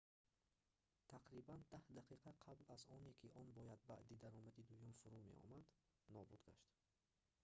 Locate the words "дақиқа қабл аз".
1.97-2.83